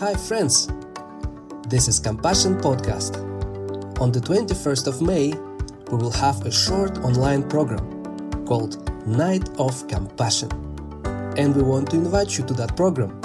Hi, 0.00 0.14
friends. 0.14 0.66
This 1.68 1.86
is 1.86 2.00
Compassion 2.00 2.56
Podcast. 2.56 3.20
On 4.00 4.10
the 4.10 4.18
21st 4.18 4.86
of 4.86 5.02
May, 5.02 5.34
we 5.90 5.98
will 5.98 6.10
have 6.12 6.40
a 6.46 6.50
short 6.50 6.96
online 7.00 7.46
program 7.46 7.84
called 8.46 8.80
Night 9.06 9.46
of 9.58 9.86
Compassion. 9.88 10.48
And 11.36 11.54
we 11.54 11.60
want 11.60 11.90
to 11.90 11.96
invite 11.96 12.38
you 12.38 12.46
to 12.46 12.54
that 12.54 12.74
program. 12.76 13.20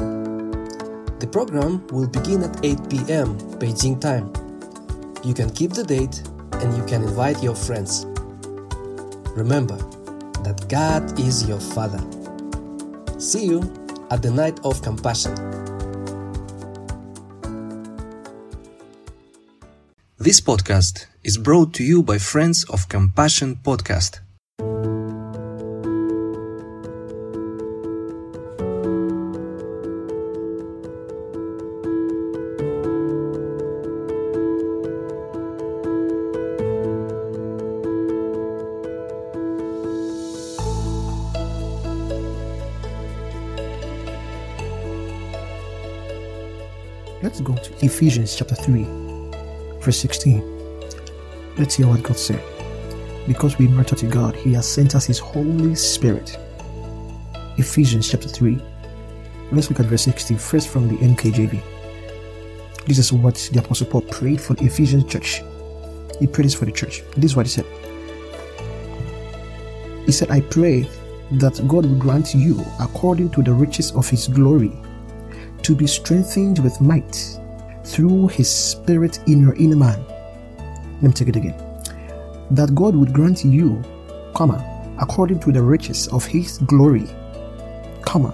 The 1.20 1.28
program 1.32 1.88
will 1.94 2.10
begin 2.10 2.44
at 2.44 2.60
8 2.66 2.90
pm 2.90 3.40
Beijing 3.58 4.02
time. 4.02 4.34
You 5.24 5.34
can 5.34 5.52
keep 5.52 5.72
the 5.72 5.86
date 5.86 6.28
and 6.60 6.76
you 6.76 6.84
can 6.84 7.04
invite 7.04 7.42
your 7.42 7.56
friends. 7.56 8.06
Remember 9.32 9.78
that 10.44 10.66
God 10.68 11.18
is 11.22 11.48
your 11.48 11.62
Father. 11.62 12.04
See 13.18 13.46
you 13.46 13.62
at 14.12 14.22
the 14.22 14.30
Night 14.30 14.60
of 14.66 14.82
Compassion. 14.82 15.55
This 20.26 20.42
podcast 20.42 21.06
is 21.24 21.38
brought 21.38 21.72
to 21.76 21.84
you 21.84 22.02
by 22.02 22.18
Friends 22.18 22.64
of 22.64 22.90
Compassion 22.90 23.58
Podcast. 23.58 24.22
Let's 47.22 47.42
go 47.42 47.54
to 47.54 47.86
Ephesians 47.86 48.36
chapter 48.36 48.56
3, 48.56 49.05
verse 49.86 50.00
16. 50.00 50.42
Let's 51.58 51.76
hear 51.76 51.88
what 51.88 52.02
God 52.02 52.18
said. 52.18 52.44
Because 53.28 53.60
we 53.60 53.68
matter 53.68 53.96
to 53.96 54.08
God, 54.08 54.36
He 54.36 54.52
has 54.54 54.68
sent 54.68 54.96
us 54.96 55.06
His 55.06 55.20
Holy 55.20 55.76
Spirit. 55.76 56.38
Ephesians 57.58 58.10
chapter 58.10 58.28
3. 58.28 58.60
Let's 59.52 59.70
look 59.70 59.80
at 59.80 59.86
verse 59.86 60.04
16, 60.04 60.38
first 60.40 60.70
from 60.70 60.88
the 60.88 60.96
NKJV. 60.96 61.62
This 62.88 62.98
is 62.98 63.14
what 63.14 63.36
the 63.54 63.60
Apostle 63.60 63.88
Paul 63.88 64.02
prayed 64.02 64.42
for 64.42 64.56
the 64.56 64.66
Ephesian 64.66 65.08
church. 65.08 65.44
He 66.20 66.26
prayed 66.26 66.46
this 66.46 66.56
for 66.56 66.66
the 66.66 66.72
church. 66.72 67.04
This 67.16 67.32
is 67.32 67.36
what 67.36 67.46
he 67.46 67.52
said. 67.52 67.66
He 70.08 70.12
said, 70.12 70.32
I 70.32 70.42
pray 70.42 70.90
that 71.34 71.64
God 71.68 71.86
will 71.86 71.98
grant 71.98 72.34
you, 72.34 72.64
according 72.80 73.30
to 73.32 73.44
the 73.44 73.54
riches 73.54 73.92
of 73.92 74.10
His 74.10 74.28
glory, 74.28 74.72
to 75.62 75.76
be 75.76 75.88
strengthened 75.88 76.60
with 76.60 76.80
might 76.82 77.40
through 77.86 78.28
his 78.28 78.50
spirit 78.50 79.20
in 79.28 79.40
your 79.40 79.54
inner 79.56 79.76
man. 79.76 80.04
Let 80.96 81.04
me 81.04 81.12
take 81.14 81.30
it 81.30 81.36
again. 81.36 81.58
That 82.52 82.74
God 82.76 82.96
would 82.96 83.14
grant 83.14 83.46
you, 83.46 83.82
comma, 84.36 84.98
according 85.00 85.40
to 85.42 85.52
the 85.52 85.62
riches 85.62 86.08
of 86.10 86.26
his 86.26 86.58
glory, 86.60 87.08
comma, 88.02 88.34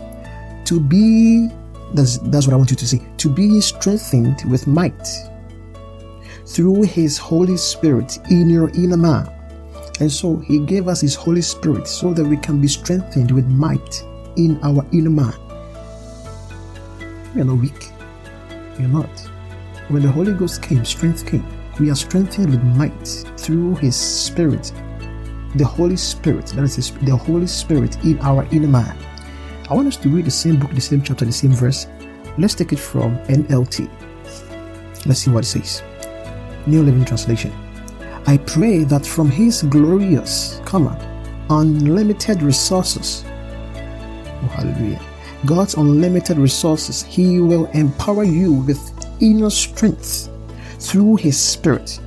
to 0.65 0.79
be 0.79 1.49
that's 1.93 2.19
that's 2.19 2.47
what 2.47 2.53
I 2.53 2.55
want 2.55 2.71
you 2.71 2.77
to 2.77 2.87
see, 2.87 3.01
to 3.17 3.29
be 3.29 3.59
strengthened 3.61 4.43
with 4.49 4.65
might 4.67 5.07
through 6.45 6.83
his 6.83 7.17
Holy 7.17 7.57
Spirit 7.57 8.19
in 8.29 8.49
your 8.49 8.69
inner 8.69 8.97
man. 8.97 9.29
And 9.99 10.11
so 10.11 10.37
he 10.37 10.59
gave 10.59 10.87
us 10.87 11.01
his 11.01 11.15
Holy 11.15 11.41
Spirit 11.41 11.87
so 11.87 12.13
that 12.13 12.25
we 12.25 12.37
can 12.37 12.59
be 12.59 12.67
strengthened 12.67 13.31
with 13.31 13.45
might 13.47 14.03
in 14.35 14.59
our 14.63 14.85
inner 14.91 15.09
man. 15.09 15.33
We 17.35 17.41
are 17.41 17.45
not 17.45 17.57
weak. 17.57 17.91
We 18.77 18.85
are 18.85 18.87
not. 18.87 19.30
When 19.91 20.03
the 20.03 20.09
Holy 20.09 20.31
Ghost 20.31 20.61
came, 20.61 20.85
strength 20.85 21.27
came. 21.27 21.45
We 21.77 21.91
are 21.91 21.95
strengthened 21.95 22.49
with 22.49 22.63
might 22.63 23.05
through 23.37 23.75
His 23.75 23.93
Spirit. 23.93 24.71
The 25.55 25.65
Holy 25.65 25.97
Spirit, 25.97 26.45
that 26.55 26.63
is 26.63 26.91
the 26.91 27.13
Holy 27.13 27.45
Spirit 27.45 28.01
in 28.05 28.17
our 28.19 28.47
inner 28.53 28.69
man. 28.69 28.97
I 29.69 29.73
want 29.73 29.89
us 29.89 29.97
to 29.97 30.07
read 30.07 30.23
the 30.23 30.31
same 30.31 30.57
book, 30.57 30.71
the 30.71 30.79
same 30.79 31.01
chapter, 31.01 31.25
the 31.25 31.33
same 31.33 31.51
verse. 31.51 31.87
Let's 32.37 32.55
take 32.55 32.71
it 32.71 32.79
from 32.79 33.17
NLT. 33.25 33.89
Let's 35.05 35.19
see 35.19 35.29
what 35.29 35.43
it 35.43 35.47
says. 35.47 35.83
New 36.65 36.83
Living 36.83 37.03
Translation. 37.03 37.51
I 38.27 38.37
pray 38.37 38.85
that 38.85 39.05
from 39.05 39.29
His 39.29 39.61
glorious, 39.63 40.61
comma, 40.63 40.95
unlimited 41.49 42.41
resources. 42.43 43.25
Oh, 43.27 44.51
hallelujah 44.55 45.01
God's 45.45 45.73
unlimited 45.73 46.37
resources, 46.37 47.01
He 47.03 47.39
will 47.39 47.65
empower 47.71 48.23
you 48.23 48.53
with 48.53 48.90
inner 49.21 49.49
strength 49.49 50.29
through 50.79 51.15
His 51.17 51.39
Spirit. 51.39 51.99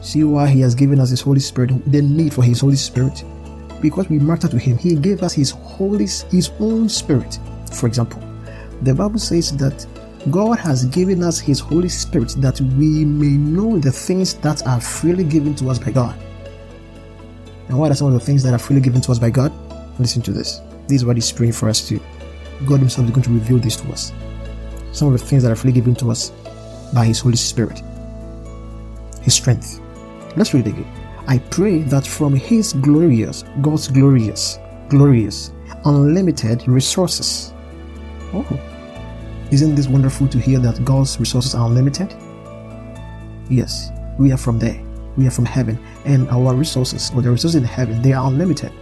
See 0.00 0.24
why 0.24 0.48
He 0.48 0.60
has 0.60 0.74
given 0.74 0.98
us 0.98 1.10
His 1.10 1.20
Holy 1.20 1.40
Spirit, 1.40 1.70
the 1.90 2.02
need 2.02 2.34
for 2.34 2.42
His 2.42 2.60
Holy 2.60 2.76
Spirit? 2.76 3.22
Because 3.80 4.08
we 4.08 4.18
matter 4.18 4.48
to 4.48 4.58
Him, 4.58 4.78
He 4.78 4.94
gave 4.94 5.22
us 5.22 5.32
His 5.32 5.50
Holy, 5.50 6.06
His 6.06 6.50
own 6.58 6.88
Spirit. 6.88 7.38
For 7.72 7.86
example, 7.86 8.20
the 8.82 8.94
Bible 8.94 9.18
says 9.18 9.56
that 9.58 9.86
God 10.30 10.58
has 10.58 10.84
given 10.86 11.22
us 11.22 11.38
His 11.38 11.60
Holy 11.60 11.88
Spirit 11.88 12.34
that 12.38 12.60
we 12.60 13.04
may 13.04 13.36
know 13.36 13.78
the 13.78 13.92
things 13.92 14.34
that 14.34 14.66
are 14.66 14.80
freely 14.80 15.24
given 15.24 15.54
to 15.56 15.68
us 15.68 15.78
by 15.78 15.90
God. 15.90 16.18
And 17.68 17.78
what 17.78 17.90
are 17.90 17.94
some 17.94 18.08
of 18.08 18.14
the 18.14 18.20
things 18.20 18.42
that 18.42 18.52
are 18.52 18.58
freely 18.58 18.82
given 18.82 19.00
to 19.02 19.12
us 19.12 19.18
by 19.18 19.30
God? 19.30 19.52
Listen 19.98 20.22
to 20.22 20.32
this. 20.32 20.60
This 20.88 20.96
is 20.96 21.04
what 21.04 21.16
He's 21.16 21.32
praying 21.32 21.52
for 21.52 21.68
us 21.68 21.86
to. 21.88 22.00
God 22.66 22.80
Himself 22.80 23.06
is 23.06 23.12
going 23.12 23.24
to 23.24 23.30
reveal 23.30 23.58
this 23.58 23.76
to 23.76 23.90
us. 23.90 24.12
Some 24.92 25.12
of 25.12 25.18
the 25.18 25.24
things 25.24 25.42
that 25.42 25.50
are 25.50 25.56
freely 25.56 25.74
given 25.74 25.94
to 25.96 26.10
us 26.10 26.30
by 26.92 27.06
His 27.06 27.20
Holy 27.20 27.36
Spirit. 27.36 27.82
His 29.22 29.34
strength. 29.34 29.80
Let's 30.36 30.52
read 30.54 30.66
again. 30.66 30.86
I 31.26 31.38
pray 31.38 31.78
that 31.84 32.06
from 32.06 32.34
His 32.34 32.72
glorious, 32.74 33.44
God's 33.60 33.88
glorious, 33.88 34.58
glorious, 34.88 35.52
unlimited 35.84 36.66
resources. 36.68 37.52
Oh, 38.34 38.60
isn't 39.50 39.74
this 39.74 39.88
wonderful 39.88 40.28
to 40.28 40.38
hear 40.38 40.58
that 40.60 40.84
God's 40.84 41.18
resources 41.20 41.54
are 41.54 41.66
unlimited? 41.66 42.14
Yes, 43.50 43.90
we 44.18 44.32
are 44.32 44.38
from 44.38 44.58
there. 44.58 44.82
We 45.16 45.26
are 45.26 45.30
from 45.30 45.44
heaven, 45.44 45.78
and 46.06 46.28
our 46.30 46.54
resources, 46.54 47.10
or 47.14 47.20
the 47.20 47.30
resources 47.30 47.56
in 47.56 47.64
heaven, 47.64 48.00
they 48.00 48.14
are 48.14 48.26
unlimited. 48.26 48.72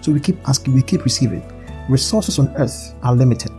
So 0.00 0.12
we 0.12 0.20
keep 0.20 0.36
asking, 0.48 0.74
we 0.74 0.82
keep 0.82 1.04
receiving. 1.04 1.42
Resources 1.88 2.38
on 2.38 2.48
earth 2.56 2.94
are 3.02 3.14
limited. 3.14 3.52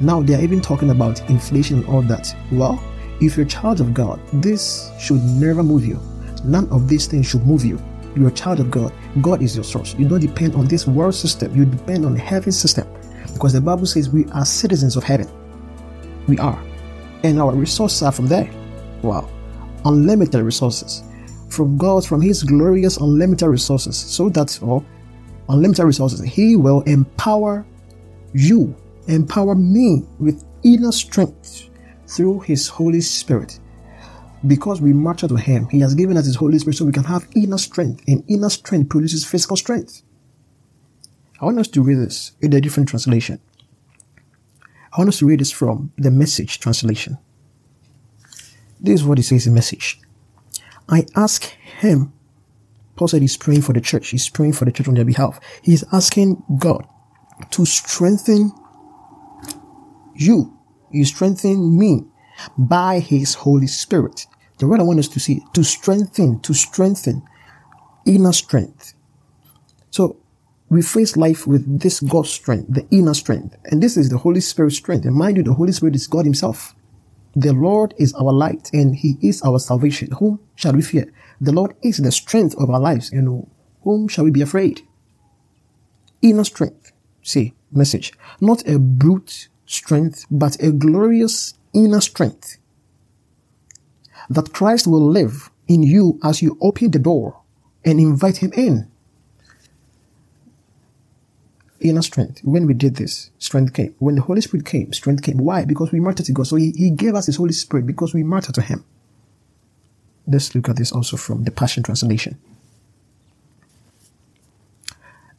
Now 0.00 0.22
they 0.22 0.34
are 0.34 0.40
even 0.40 0.60
talking 0.60 0.90
about 0.90 1.28
inflation 1.30 1.78
and 1.78 1.86
all 1.86 2.02
that. 2.02 2.34
Well, 2.50 2.82
if 3.20 3.36
you're 3.36 3.46
a 3.46 3.48
child 3.48 3.80
of 3.80 3.94
God, 3.94 4.20
this 4.32 4.90
should 4.98 5.22
never 5.22 5.62
move 5.62 5.84
you. 5.84 6.00
None 6.44 6.68
of 6.70 6.88
these 6.88 7.06
things 7.06 7.26
should 7.26 7.46
move 7.46 7.64
you. 7.64 7.80
You're 8.16 8.28
a 8.28 8.32
child 8.32 8.60
of 8.60 8.70
God. 8.70 8.92
God 9.20 9.42
is 9.42 9.56
your 9.56 9.64
source. 9.64 9.94
You 9.94 10.08
don't 10.08 10.20
depend 10.20 10.54
on 10.54 10.66
this 10.66 10.86
world 10.86 11.14
system. 11.14 11.54
You 11.56 11.64
depend 11.64 12.04
on 12.04 12.14
the 12.14 12.20
heaven 12.20 12.52
system. 12.52 12.86
Because 13.32 13.52
the 13.52 13.60
Bible 13.60 13.86
says 13.86 14.08
we 14.08 14.26
are 14.26 14.44
citizens 14.44 14.96
of 14.96 15.04
heaven. 15.04 15.28
We 16.28 16.38
are. 16.38 16.62
And 17.22 17.40
our 17.40 17.52
resources 17.54 18.02
are 18.02 18.12
from 18.12 18.26
there. 18.26 18.50
Wow. 19.02 19.28
Unlimited 19.84 20.42
resources. 20.42 21.02
From 21.48 21.76
God, 21.76 22.06
from 22.06 22.20
His 22.20 22.42
glorious 22.42 22.96
unlimited 22.98 23.48
resources. 23.48 23.96
So 23.96 24.28
that's 24.28 24.62
oh, 24.62 24.84
unlimited 25.48 25.84
resources, 25.84 26.20
He 26.22 26.56
will 26.56 26.82
empower 26.82 27.64
you, 28.32 28.74
empower 29.08 29.54
me 29.54 30.04
with 30.18 30.44
inner 30.62 30.92
strength 30.92 31.68
through 32.06 32.40
His 32.40 32.68
Holy 32.68 33.00
Spirit. 33.00 33.58
Because 34.46 34.80
we 34.80 34.92
matter 34.92 35.26
to 35.28 35.36
Him, 35.36 35.68
He 35.68 35.80
has 35.80 35.94
given 35.94 36.16
us 36.16 36.26
His 36.26 36.36
Holy 36.36 36.58
Spirit 36.58 36.76
so 36.76 36.84
we 36.84 36.92
can 36.92 37.04
have 37.04 37.26
inner 37.34 37.58
strength, 37.58 38.02
and 38.06 38.22
inner 38.28 38.50
strength 38.50 38.90
produces 38.90 39.24
physical 39.24 39.56
strength. 39.56 40.02
I 41.40 41.46
want 41.46 41.58
us 41.58 41.68
to 41.68 41.82
read 41.82 41.98
this 41.98 42.32
in 42.40 42.52
a 42.52 42.60
different 42.60 42.88
translation. 42.88 43.40
I 44.92 44.98
want 44.98 45.08
us 45.08 45.18
to 45.18 45.26
read 45.26 45.40
this 45.40 45.50
from 45.50 45.92
the 45.96 46.10
message 46.10 46.60
translation. 46.60 47.18
This 48.80 49.00
is 49.00 49.04
what 49.06 49.18
it 49.18 49.24
says 49.24 49.46
in 49.46 49.54
message. 49.54 50.00
I 50.88 51.06
ask 51.16 51.44
Him 51.78 52.12
Paul 52.96 53.08
said 53.08 53.22
he's 53.22 53.36
praying 53.36 53.62
for 53.62 53.72
the 53.72 53.80
church. 53.80 54.08
He's 54.08 54.28
praying 54.28 54.52
for 54.52 54.64
the 54.64 54.72
church 54.72 54.88
on 54.88 54.94
their 54.94 55.04
behalf. 55.04 55.40
He's 55.62 55.84
asking 55.92 56.42
God 56.58 56.86
to 57.50 57.66
strengthen 57.66 58.52
you. 60.14 60.56
You 60.90 61.04
strengthen 61.04 61.78
me 61.78 62.04
by 62.56 63.00
his 63.00 63.34
Holy 63.34 63.66
Spirit. 63.66 64.26
The 64.58 64.66
word 64.66 64.80
I 64.80 64.84
want 64.84 64.98
us 64.98 65.08
to 65.08 65.20
see, 65.20 65.42
to 65.54 65.64
strengthen, 65.64 66.40
to 66.40 66.54
strengthen 66.54 67.22
inner 68.06 68.32
strength. 68.32 68.94
So 69.90 70.16
we 70.68 70.82
face 70.82 71.16
life 71.16 71.46
with 71.46 71.80
this 71.80 72.00
God's 72.00 72.30
strength, 72.30 72.66
the 72.68 72.86
inner 72.90 73.14
strength. 73.14 73.56
And 73.66 73.82
this 73.82 73.96
is 73.96 74.10
the 74.10 74.18
Holy 74.18 74.40
Spirit 74.40 74.72
strength. 74.72 75.04
And 75.04 75.14
mind 75.14 75.36
you, 75.36 75.42
the 75.42 75.54
Holy 75.54 75.72
Spirit 75.72 75.94
is 75.96 76.06
God 76.06 76.24
himself. 76.24 76.74
The 77.36 77.52
Lord 77.52 77.94
is 77.98 78.14
our 78.14 78.32
light 78.32 78.70
and 78.72 78.94
he 78.94 79.16
is 79.20 79.42
our 79.42 79.58
salvation. 79.58 80.12
Whom 80.12 80.38
shall 80.54 80.72
we 80.72 80.82
fear? 80.82 81.12
The 81.40 81.52
Lord 81.52 81.74
is 81.82 81.98
the 81.98 82.12
strength 82.12 82.54
of 82.58 82.70
our 82.70 82.78
lives, 82.78 83.10
and 83.10 83.46
whom 83.82 84.08
shall 84.08 84.24
we 84.24 84.30
be 84.30 84.40
afraid? 84.40 84.82
Inner 86.22 86.44
strength. 86.44 86.92
See, 87.22 87.54
message. 87.72 88.12
Not 88.40 88.66
a 88.68 88.78
brute 88.78 89.48
strength, 89.66 90.26
but 90.30 90.60
a 90.62 90.72
glorious 90.72 91.54
inner 91.72 92.00
strength. 92.00 92.56
That 94.30 94.52
Christ 94.52 94.86
will 94.86 95.06
live 95.06 95.50
in 95.68 95.82
you 95.82 96.18
as 96.22 96.42
you 96.42 96.56
open 96.60 96.90
the 96.90 96.98
door 96.98 97.40
and 97.84 98.00
invite 98.00 98.38
him 98.38 98.52
in. 98.54 98.90
Inner 101.80 102.02
strength. 102.02 102.40
When 102.44 102.66
we 102.66 102.72
did 102.72 102.96
this, 102.96 103.30
strength 103.38 103.74
came. 103.74 103.94
When 103.98 104.14
the 104.14 104.22
Holy 104.22 104.40
Spirit 104.40 104.64
came, 104.64 104.92
strength 104.92 105.22
came. 105.22 105.36
Why? 105.36 105.66
Because 105.66 105.92
we 105.92 106.00
mattered 106.00 106.26
to 106.26 106.32
God. 106.32 106.46
So 106.46 106.56
he, 106.56 106.70
he 106.70 106.90
gave 106.90 107.14
us 107.14 107.26
his 107.26 107.36
Holy 107.36 107.52
Spirit 107.52 107.86
because 107.86 108.14
we 108.14 108.22
matter 108.22 108.52
to 108.52 108.62
him. 108.62 108.84
Let's 110.26 110.54
look 110.54 110.70
at 110.70 110.76
this 110.76 110.92
also 110.92 111.18
from 111.18 111.44
the 111.44 111.50
Passion 111.50 111.82
Translation. 111.82 112.38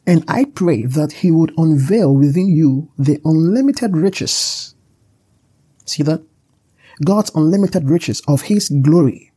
And 0.06 0.24
I 0.28 0.44
pray 0.44 0.84
that 0.84 1.12
he 1.12 1.30
would 1.30 1.52
unveil 1.58 2.14
within 2.14 2.48
you 2.48 2.90
the 2.96 3.20
unlimited 3.24 3.96
riches. 3.96 4.74
See 5.84 6.02
that? 6.04 6.22
God's 7.04 7.32
unlimited 7.34 7.90
riches 7.90 8.22
of 8.28 8.42
his 8.42 8.68
glory 8.68 9.32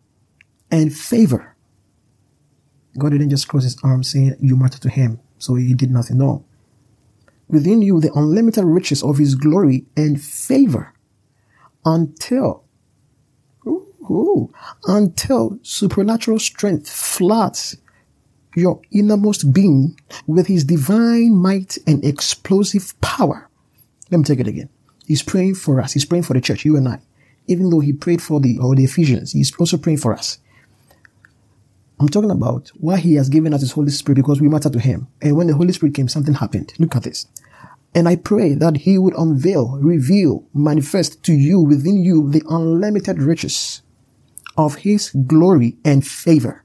and 0.72 0.96
favor. 0.96 1.56
God 2.98 3.12
didn't 3.12 3.30
just 3.30 3.48
cross 3.48 3.64
his 3.64 3.78
arms 3.84 4.12
saying 4.12 4.36
you 4.40 4.56
matter 4.56 4.80
to 4.80 4.90
him, 4.90 5.20
so 5.38 5.56
he 5.56 5.74
did 5.74 5.92
nothing. 5.92 6.18
No. 6.20 6.46
Within 7.48 7.82
you, 7.82 8.00
the 8.00 8.14
unlimited 8.14 8.64
riches 8.64 9.02
of 9.02 9.18
his 9.18 9.36
glory 9.36 9.86
and 9.98 10.22
favor 10.22 10.94
until 11.84 12.64
ooh, 13.66 14.52
until 14.86 15.58
supernatural 15.62 16.40
strength 16.40 16.90
floods 16.90 17.78
your 18.56 18.82
innermost 18.92 19.54
being 19.54 20.00
with 20.28 20.48
his 20.48 20.64
divine 20.64 21.36
might 21.36 21.78
and 21.86 22.04
explosive 22.04 23.00
power. 23.02 23.50
Let 24.12 24.18
me 24.18 24.24
take 24.24 24.40
it 24.40 24.48
again. 24.48 24.70
He's 25.08 25.24
praying 25.24 25.56
for 25.56 25.80
us. 25.82 25.94
He's 25.94 26.06
praying 26.06 26.24
for 26.24 26.34
the 26.34 26.42
church, 26.42 26.66
you 26.66 26.76
and 26.76 26.88
I. 26.88 27.00
Even 27.48 27.70
though 27.70 27.80
he 27.80 27.94
prayed 27.94 28.22
for 28.22 28.40
the 28.40 28.58
or 28.60 28.76
the 28.76 28.84
Ephesians, 28.84 29.32
he's 29.32 29.56
also 29.58 29.78
praying 29.78 29.98
for 29.98 30.14
us. 30.14 30.40
I'm 32.00 32.10
talking 32.10 32.32
about 32.32 32.72
why 32.76 32.98
he 32.98 33.16
has 33.16 33.28
given 33.28 33.54
us 33.54 33.62
his 33.62 33.74
Holy 33.74 33.90
Spirit 33.90 34.18
because 34.18 34.40
we 34.40 34.48
matter 34.48 34.70
to 34.70 34.80
him. 34.80 35.08
And 35.22 35.36
when 35.36 35.48
the 35.48 35.56
Holy 35.56 35.74
Spirit 35.74 35.96
came, 35.96 36.08
something 36.08 36.36
happened. 36.36 36.74
Look 36.80 36.96
at 36.96 37.04
this. 37.04 37.28
And 37.94 38.08
I 38.08 38.16
pray 38.16 38.54
that 38.54 38.78
he 38.78 38.98
would 38.98 39.16
unveil, 39.18 39.80
reveal, 39.82 40.46
manifest 40.54 41.24
to 41.24 41.34
you 41.34 41.60
within 41.60 42.04
you 42.04 42.30
the 42.30 42.44
unlimited 42.48 43.22
riches 43.22 43.82
of 44.56 44.76
his 44.76 45.10
glory 45.10 45.78
and 45.84 46.06
favor 46.06 46.64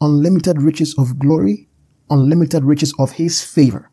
unlimited 0.00 0.60
riches 0.62 0.94
of 0.98 1.18
glory, 1.18 1.68
unlimited 2.08 2.64
riches 2.64 2.94
of 2.98 3.12
his 3.12 3.42
favor. 3.42 3.90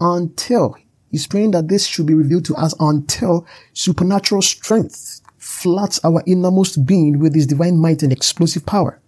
Until 0.00 0.76
he's 1.10 1.26
praying 1.26 1.52
that 1.52 1.68
this 1.68 1.86
should 1.86 2.06
be 2.06 2.14
revealed 2.14 2.44
to 2.46 2.54
us 2.56 2.74
until 2.80 3.46
supernatural 3.72 4.42
strength 4.42 5.20
floods 5.38 6.00
our 6.04 6.22
innermost 6.26 6.86
being 6.86 7.18
with 7.18 7.34
his 7.34 7.46
divine 7.46 7.76
might 7.78 8.02
and 8.02 8.12
explosive 8.12 8.64
power. 8.64 9.00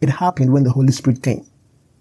It 0.00 0.08
happened 0.08 0.52
when 0.52 0.64
the 0.64 0.72
Holy 0.72 0.92
Spirit 0.92 1.22
came. 1.22 1.46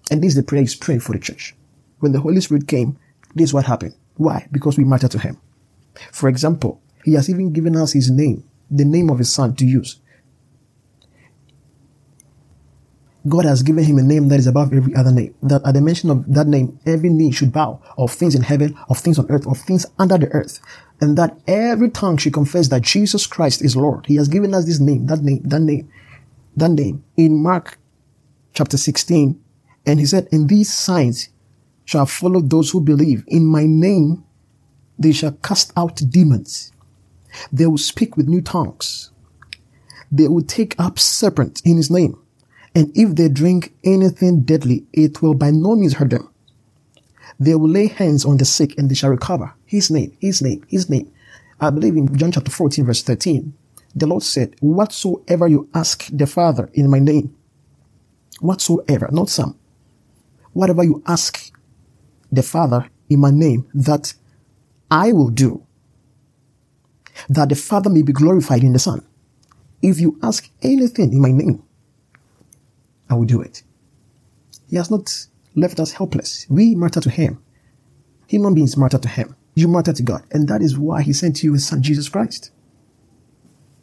And 0.09 0.21
this 0.21 0.29
is 0.29 0.35
the 0.35 0.43
prayer 0.43 0.61
he's 0.61 0.75
praying 0.75 1.01
for 1.01 1.13
the 1.13 1.19
church. 1.19 1.55
When 1.99 2.11
the 2.11 2.19
Holy 2.19 2.41
Spirit 2.41 2.67
came, 2.67 2.97
this 3.35 3.49
is 3.49 3.53
what 3.53 3.65
happened. 3.65 3.95
Why? 4.15 4.47
Because 4.51 4.77
we 4.77 4.83
matter 4.83 5.07
to 5.07 5.19
him. 5.19 5.39
For 6.11 6.27
example, 6.27 6.81
he 7.05 7.13
has 7.13 7.29
even 7.29 7.53
given 7.53 7.75
us 7.75 7.93
his 7.93 8.11
name, 8.11 8.43
the 8.69 8.85
name 8.85 9.09
of 9.09 9.19
his 9.19 9.31
son 9.31 9.55
to 9.55 9.65
use. 9.65 10.00
God 13.27 13.45
has 13.45 13.61
given 13.61 13.83
him 13.83 13.99
a 13.99 14.03
name 14.03 14.29
that 14.29 14.39
is 14.39 14.47
above 14.47 14.73
every 14.73 14.95
other 14.95 15.11
name. 15.11 15.35
That 15.43 15.61
at 15.65 15.73
the 15.75 15.81
mention 15.81 16.09
of 16.09 16.33
that 16.33 16.47
name, 16.47 16.79
every 16.85 17.09
knee 17.09 17.31
should 17.31 17.51
bow 17.51 17.79
of 17.97 18.11
things 18.11 18.33
in 18.33 18.41
heaven, 18.41 18.77
of 18.89 18.97
things 18.97 19.19
on 19.19 19.29
earth, 19.29 19.45
of 19.45 19.59
things 19.59 19.85
under 19.99 20.17
the 20.17 20.27
earth. 20.29 20.59
And 20.99 21.17
that 21.17 21.37
every 21.47 21.89
tongue 21.89 22.17
should 22.17 22.33
confess 22.33 22.69
that 22.69 22.81
Jesus 22.81 23.27
Christ 23.27 23.61
is 23.63 23.75
Lord. 23.75 24.05
He 24.07 24.15
has 24.15 24.27
given 24.27 24.53
us 24.53 24.65
this 24.65 24.79
name, 24.79 25.05
that 25.07 25.19
name, 25.19 25.41
that 25.43 25.61
name, 25.61 25.91
that 26.57 26.69
name 26.69 27.03
in 27.15 27.41
Mark 27.41 27.77
chapter 28.53 28.77
16. 28.77 29.39
And 29.85 29.99
he 29.99 30.05
said, 30.05 30.27
and 30.31 30.49
these 30.49 30.73
signs 30.73 31.29
shall 31.85 32.05
follow 32.05 32.41
those 32.41 32.71
who 32.71 32.81
believe. 32.81 33.23
In 33.27 33.45
my 33.45 33.65
name, 33.65 34.23
they 34.97 35.11
shall 35.11 35.31
cast 35.31 35.73
out 35.75 36.01
demons. 36.09 36.71
They 37.51 37.67
will 37.67 37.77
speak 37.77 38.17
with 38.17 38.27
new 38.27 38.41
tongues. 38.41 39.11
They 40.11 40.27
will 40.27 40.43
take 40.43 40.75
up 40.79 40.99
serpents 40.99 41.61
in 41.61 41.77
his 41.77 41.89
name 41.89 42.21
and 42.73 42.91
if 42.95 43.15
they 43.15 43.27
drink 43.27 43.73
anything 43.83 44.41
deadly, 44.41 44.85
it 44.93 45.21
will 45.21 45.33
by 45.33 45.51
no 45.51 45.75
means 45.75 45.93
hurt 45.93 46.11
them. 46.11 46.29
They 47.39 47.55
will 47.55 47.69
lay 47.69 47.87
hands 47.87 48.23
on 48.23 48.37
the 48.37 48.45
sick 48.45 48.77
and 48.77 48.89
they 48.89 48.95
shall 48.95 49.09
recover. 49.09 49.53
His 49.65 49.91
name, 49.91 50.15
his 50.21 50.41
name, 50.41 50.63
his 50.67 50.89
name. 50.89 51.11
I 51.59 51.69
believe 51.69 51.97
in 51.97 52.15
John 52.17 52.31
chapter 52.31 52.51
14 52.51 52.85
verse 52.85 53.03
13, 53.03 53.53
the 53.95 54.07
Lord 54.07 54.23
said, 54.23 54.55
whatsoever 54.61 55.47
you 55.47 55.69
ask 55.73 56.07
the 56.11 56.27
Father 56.27 56.69
in 56.73 56.89
my 56.89 56.99
name, 56.99 57.35
whatsoever, 58.39 59.09
not 59.11 59.29
some, 59.29 59.57
whatever 60.53 60.83
you 60.83 61.03
ask 61.07 61.51
the 62.31 62.43
Father 62.43 62.89
in 63.09 63.19
my 63.19 63.31
name, 63.31 63.67
that 63.73 64.13
I 64.89 65.11
will 65.11 65.29
do, 65.29 65.65
that 67.27 67.49
the 67.49 67.55
Father 67.55 67.89
may 67.89 68.01
be 68.01 68.13
glorified 68.13 68.63
in 68.63 68.73
the 68.73 68.79
Son. 68.79 69.05
If 69.81 69.99
you 69.99 70.17
ask 70.23 70.49
anything 70.61 71.11
in 71.11 71.21
my 71.21 71.31
name, 71.31 71.63
I 73.11 73.13
will 73.13 73.25
do 73.25 73.41
it. 73.41 73.61
He 74.69 74.77
has 74.77 74.89
not 74.89 75.27
left 75.53 75.79
us 75.81 75.91
helpless. 75.91 76.47
We 76.49 76.75
matter 76.75 77.01
to 77.01 77.09
Him. 77.09 77.43
Human 78.27 78.55
beings 78.55 78.77
matter 78.77 78.97
to 78.97 79.09
Him. 79.09 79.35
You 79.53 79.67
matter 79.67 79.91
to 79.91 80.01
God. 80.01 80.23
And 80.31 80.47
that 80.47 80.61
is 80.61 80.79
why 80.79 81.01
He 81.01 81.11
sent 81.11 81.43
you 81.43 81.51
His 81.53 81.67
Son, 81.67 81.83
Jesus 81.83 82.07
Christ. 82.07 82.51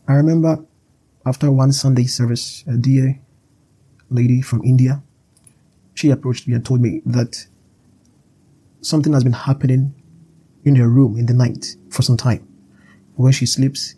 I 0.08 0.14
remember 0.14 0.64
after 1.26 1.52
one 1.52 1.72
Sunday 1.72 2.04
service, 2.04 2.64
a 2.66 2.78
dear 2.78 3.20
lady 4.08 4.40
from 4.40 4.64
India, 4.64 5.02
she 5.92 6.10
approached 6.10 6.48
me 6.48 6.54
and 6.54 6.64
told 6.64 6.80
me 6.80 7.02
that 7.04 7.46
something 8.80 9.12
has 9.12 9.24
been 9.24 9.34
happening 9.34 9.94
in 10.64 10.76
her 10.76 10.88
room 10.88 11.18
in 11.18 11.26
the 11.26 11.34
night 11.34 11.76
for 11.90 12.00
some 12.00 12.16
time. 12.16 12.48
When 13.16 13.32
she 13.32 13.44
sleeps, 13.44 13.94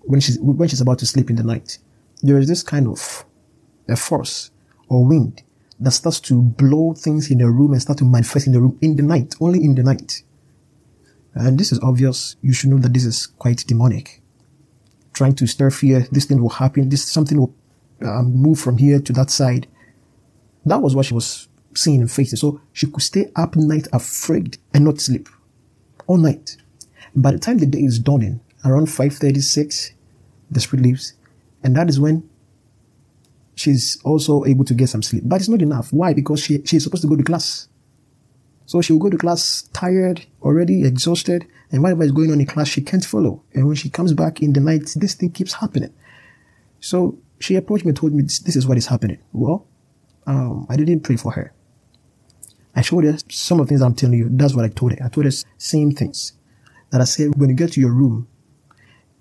when 0.00 0.20
she's, 0.20 0.38
when 0.38 0.68
she's 0.68 0.80
about 0.80 0.98
to 1.00 1.06
sleep 1.06 1.28
in 1.28 1.36
the 1.36 1.42
night, 1.42 1.76
there 2.22 2.38
is 2.38 2.48
this 2.48 2.62
kind 2.62 2.88
of 2.88 3.26
a 3.90 3.96
force 3.96 4.50
or 4.88 5.04
wind 5.04 5.42
that 5.78 5.92
starts 5.92 6.20
to 6.20 6.42
blow 6.42 6.94
things 6.94 7.30
in 7.30 7.38
the 7.38 7.48
room 7.48 7.72
and 7.72 7.80
start 7.80 7.98
to 7.98 8.04
manifest 8.04 8.46
in 8.46 8.52
the 8.52 8.60
room 8.60 8.78
in 8.82 8.96
the 8.96 9.02
night, 9.02 9.34
only 9.40 9.64
in 9.64 9.74
the 9.74 9.82
night. 9.82 10.22
And 11.34 11.58
this 11.58 11.72
is 11.72 11.80
obvious. 11.80 12.36
You 12.42 12.52
should 12.52 12.70
know 12.70 12.78
that 12.78 12.92
this 12.92 13.04
is 13.04 13.26
quite 13.26 13.64
demonic. 13.66 14.20
Trying 15.14 15.34
to 15.36 15.46
stir 15.46 15.70
fear, 15.70 16.06
this 16.12 16.26
thing 16.26 16.40
will 16.40 16.50
happen, 16.50 16.88
this 16.88 17.04
something 17.04 17.38
will 17.38 17.54
um, 18.02 18.34
move 18.34 18.60
from 18.60 18.78
here 18.78 19.00
to 19.00 19.12
that 19.14 19.30
side. 19.30 19.66
That 20.66 20.82
was 20.82 20.94
what 20.94 21.06
she 21.06 21.14
was 21.14 21.48
seeing 21.74 22.00
and 22.00 22.10
facing. 22.10 22.36
So 22.36 22.60
she 22.72 22.86
could 22.86 23.02
stay 23.02 23.30
up 23.36 23.56
night 23.56 23.88
afraid 23.92 24.58
and 24.74 24.84
not 24.84 25.00
sleep 25.00 25.28
all 26.06 26.18
night. 26.18 26.56
By 27.14 27.32
the 27.32 27.38
time 27.38 27.58
the 27.58 27.66
day 27.66 27.80
is 27.80 27.98
dawning, 27.98 28.40
around 28.64 28.86
5.36, 28.86 29.92
the 30.50 30.60
spirit 30.60 30.84
leaves. 30.84 31.14
And 31.62 31.76
that 31.76 31.88
is 31.88 31.98
when 31.98 32.28
she's 33.54 34.00
also 34.04 34.44
able 34.44 34.64
to 34.64 34.74
get 34.74 34.88
some 34.88 35.02
sleep. 35.02 35.22
But 35.26 35.40
it's 35.40 35.48
not 35.48 35.62
enough. 35.62 35.92
Why? 35.92 36.14
Because 36.14 36.40
she, 36.40 36.62
she's 36.64 36.84
supposed 36.84 37.02
to 37.02 37.08
go 37.08 37.16
to 37.16 37.22
class. 37.22 37.68
So 38.66 38.80
she 38.80 38.92
will 38.92 39.00
go 39.00 39.10
to 39.10 39.18
class 39.18 39.62
tired, 39.72 40.24
already 40.42 40.84
exhausted, 40.84 41.46
and 41.72 41.82
whatever 41.82 42.04
is 42.04 42.12
going 42.12 42.30
on 42.30 42.40
in 42.40 42.46
class, 42.46 42.68
she 42.68 42.80
can't 42.80 43.04
follow. 43.04 43.42
And 43.52 43.66
when 43.66 43.76
she 43.76 43.90
comes 43.90 44.12
back 44.12 44.42
in 44.42 44.52
the 44.52 44.60
night, 44.60 44.92
this 44.96 45.14
thing 45.14 45.32
keeps 45.32 45.54
happening. 45.54 45.92
So 46.78 47.18
she 47.40 47.56
approached 47.56 47.84
me 47.84 47.90
and 47.90 47.96
told 47.96 48.12
me 48.12 48.22
this, 48.22 48.38
this 48.38 48.56
is 48.56 48.66
what 48.66 48.78
is 48.78 48.86
happening. 48.86 49.18
Well, 49.32 49.66
um, 50.26 50.66
I 50.68 50.76
didn't 50.76 51.00
pray 51.00 51.16
for 51.16 51.32
her. 51.32 51.52
I 52.74 52.82
showed 52.82 53.04
her 53.04 53.16
some 53.28 53.58
of 53.58 53.66
the 53.66 53.70
things 53.70 53.82
I'm 53.82 53.94
telling 53.94 54.18
you. 54.18 54.28
That's 54.30 54.54
what 54.54 54.64
I 54.64 54.68
told 54.68 54.92
her. 54.92 55.04
I 55.04 55.08
told 55.08 55.24
her 55.24 55.32
same 55.58 55.90
things 55.92 56.34
that 56.90 57.00
I 57.00 57.04
said 57.04 57.34
when 57.36 57.50
you 57.50 57.56
get 57.56 57.72
to 57.72 57.80
your 57.80 57.92
room, 57.92 58.28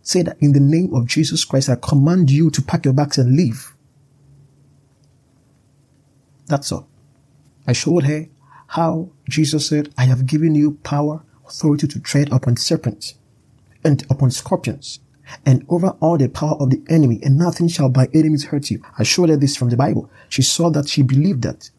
say 0.01 0.21
that 0.21 0.37
in 0.39 0.51
the 0.51 0.59
name 0.59 0.93
of 0.93 1.07
Jesus 1.07 1.43
Christ, 1.45 1.69
I 1.69 1.75
command 1.75 2.29
you 2.29 2.51
to 2.51 2.61
pack 2.61 2.85
your 2.85 2.93
bags 2.93 3.17
and 3.17 3.35
leave. 3.35 3.73
That's 6.49 6.71
all. 6.71 6.87
I 7.65 7.73
showed 7.73 8.03
her 8.03 8.25
how 8.67 9.11
Jesus 9.29 9.67
said, 9.67 9.93
I 9.97 10.05
have 10.05 10.25
given 10.25 10.55
you 10.55 10.79
power, 10.83 11.23
authority 11.47 11.87
to 11.87 11.99
tread 11.99 12.31
upon 12.33 12.57
serpents 12.57 13.15
and 13.83 14.05
upon 14.09 14.31
scorpions 14.31 14.99
and 15.45 15.63
over 15.69 15.89
all 15.99 16.17
the 16.17 16.27
power 16.27 16.55
of 16.59 16.71
the 16.71 16.81
enemy 16.89 17.19
and 17.23 17.37
nothing 17.37 17.67
shall 17.67 17.89
by 17.89 18.07
enemies 18.13 18.45
hurt 18.45 18.71
you. 18.71 18.81
I 18.97 19.03
showed 19.03 19.29
her 19.29 19.37
this 19.37 19.55
from 19.55 19.69
the 19.69 19.77
Bible. 19.77 20.09
She 20.27 20.41
saw 20.41 20.69
that 20.71 20.89
she 20.89 21.03
believed 21.03 21.43
that. 21.43 21.69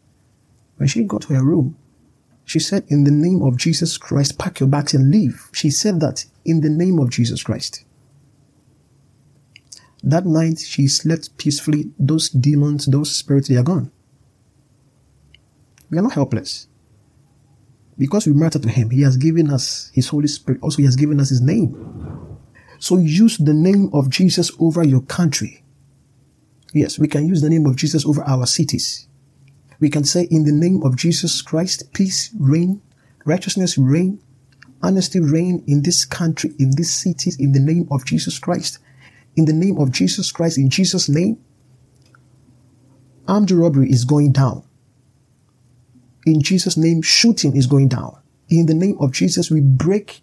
When 0.76 0.88
she 0.88 1.02
got 1.02 1.22
to 1.22 1.34
her 1.34 1.44
room, 1.44 1.76
she 2.44 2.58
said, 2.58 2.84
in 2.88 3.04
the 3.04 3.10
name 3.10 3.42
of 3.42 3.56
Jesus 3.56 3.98
Christ, 3.98 4.38
pack 4.38 4.60
your 4.60 4.68
bags 4.68 4.94
and 4.94 5.10
leave. 5.10 5.48
She 5.52 5.70
said 5.70 6.00
that 6.00 6.24
in 6.44 6.60
the 6.60 6.70
name 6.70 6.98
of 6.98 7.10
Jesus 7.10 7.42
Christ. 7.42 7.84
That 10.02 10.26
night 10.26 10.60
she 10.60 10.88
slept 10.88 11.36
peacefully. 11.36 11.90
Those 11.98 12.30
demons, 12.30 12.86
those 12.86 13.14
spirits, 13.14 13.48
they 13.48 13.56
are 13.56 13.62
gone. 13.62 13.92
We 15.90 15.99
are 15.99 16.02
not 16.02 16.12
helpless. 16.12 16.68
Because 17.99 18.26
we 18.26 18.32
matter 18.32 18.59
to 18.59 18.68
Him, 18.68 18.90
He 18.90 19.02
has 19.02 19.16
given 19.16 19.50
us 19.50 19.90
His 19.92 20.09
Holy 20.09 20.28
Spirit. 20.28 20.62
Also, 20.62 20.78
He 20.78 20.85
has 20.85 20.97
given 20.97 21.20
us 21.20 21.28
His 21.28 21.40
name. 21.40 22.38
So 22.78 22.97
use 22.97 23.37
the 23.37 23.52
name 23.52 23.90
of 23.92 24.09
Jesus 24.09 24.50
over 24.59 24.82
your 24.82 25.02
country. 25.02 25.62
Yes, 26.73 26.99
we 26.99 27.09
can 27.09 27.26
use 27.26 27.42
the 27.42 27.50
name 27.50 27.66
of 27.66 27.76
Jesus 27.76 28.06
over 28.06 28.23
our 28.23 28.47
cities. 28.47 29.06
We 29.80 29.90
can 29.90 30.04
say, 30.04 30.28
in 30.30 30.44
the 30.44 30.52
name 30.52 30.82
of 30.82 30.97
Jesus 30.97 31.42
Christ, 31.42 31.92
peace 31.92 32.30
reign, 32.38 32.80
righteousness 33.25 33.76
reign, 33.76 34.23
honesty 34.82 35.20
reign 35.20 35.64
in 35.66 35.82
this 35.82 36.04
country, 36.04 36.54
in 36.59 36.70
these 36.70 36.92
cities, 36.92 37.38
in 37.38 37.52
the 37.52 37.61
name 37.61 37.88
of 37.90 38.04
Jesus 38.04 38.38
Christ. 38.38 38.78
In 39.37 39.44
the 39.44 39.52
name 39.52 39.78
of 39.78 39.90
Jesus 39.90 40.32
Christ, 40.32 40.59
in 40.59 40.70
Jesus' 40.70 41.09
name, 41.09 41.42
armed 43.28 43.50
robbery 43.50 43.90
is 43.90 44.04
going 44.04 44.32
down. 44.32 44.62
In 46.26 46.42
Jesus' 46.42 46.76
name, 46.76 47.02
shooting 47.02 47.56
is 47.56 47.66
going 47.66 47.88
down. 47.88 48.16
In 48.48 48.66
the 48.66 48.74
name 48.74 48.96
of 49.00 49.12
Jesus, 49.12 49.50
we 49.50 49.60
break 49.60 50.20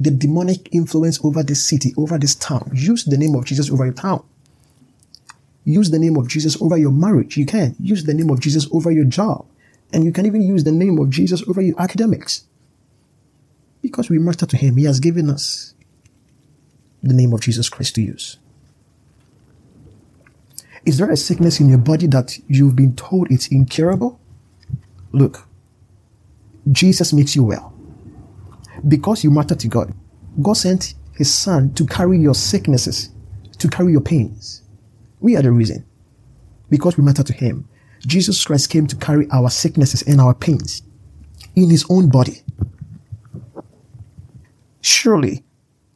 the 0.00 0.10
demonic 0.10 0.72
influence 0.72 1.24
over 1.24 1.42
this 1.42 1.64
city, 1.64 1.94
over 1.96 2.18
this 2.18 2.34
town. 2.34 2.70
Use 2.74 3.04
the 3.04 3.16
name 3.16 3.34
of 3.34 3.44
Jesus 3.44 3.70
over 3.70 3.84
your 3.84 3.94
town. 3.94 4.22
Use 5.64 5.90
the 5.90 5.98
name 5.98 6.16
of 6.16 6.28
Jesus 6.28 6.60
over 6.62 6.76
your 6.76 6.90
marriage. 6.90 7.36
You 7.36 7.46
can. 7.46 7.76
Use 7.80 8.04
the 8.04 8.14
name 8.14 8.30
of 8.30 8.40
Jesus 8.40 8.66
over 8.72 8.90
your 8.90 9.04
job. 9.04 9.46
And 9.92 10.04
you 10.04 10.12
can 10.12 10.26
even 10.26 10.42
use 10.42 10.64
the 10.64 10.72
name 10.72 10.98
of 10.98 11.10
Jesus 11.10 11.46
over 11.48 11.60
your 11.60 11.80
academics. 11.80 12.44
Because 13.82 14.10
we 14.10 14.18
matter 14.18 14.46
to 14.46 14.56
Him, 14.56 14.76
He 14.76 14.84
has 14.84 15.00
given 15.00 15.30
us 15.30 15.74
the 17.02 17.14
name 17.14 17.32
of 17.32 17.40
Jesus 17.40 17.68
Christ 17.68 17.94
to 17.94 18.02
use. 18.02 18.38
Is 20.84 20.98
there 20.98 21.10
a 21.10 21.16
sickness 21.16 21.60
in 21.60 21.68
your 21.68 21.78
body 21.78 22.06
that 22.06 22.38
you've 22.48 22.76
been 22.76 22.94
told 22.94 23.30
it's 23.30 23.48
incurable? 23.48 24.18
Look, 25.12 25.46
Jesus 26.70 27.12
makes 27.12 27.34
you 27.34 27.44
well. 27.44 27.72
Because 28.86 29.24
you 29.24 29.30
matter 29.30 29.54
to 29.54 29.68
God, 29.68 29.92
God 30.42 30.54
sent 30.54 30.94
His 31.14 31.32
Son 31.32 31.72
to 31.74 31.86
carry 31.86 32.18
your 32.18 32.34
sicknesses, 32.34 33.10
to 33.58 33.68
carry 33.68 33.92
your 33.92 34.00
pains. 34.00 34.62
We 35.20 35.36
are 35.36 35.42
the 35.42 35.50
reason. 35.50 35.84
Because 36.70 36.96
we 36.96 37.04
matter 37.04 37.22
to 37.22 37.32
Him. 37.32 37.68
Jesus 38.06 38.44
Christ 38.44 38.70
came 38.70 38.86
to 38.86 38.96
carry 38.96 39.28
our 39.30 39.50
sicknesses 39.50 40.02
and 40.02 40.20
our 40.20 40.34
pains 40.34 40.82
in 41.56 41.70
His 41.70 41.84
own 41.90 42.08
body. 42.08 42.42
Surely 44.80 45.42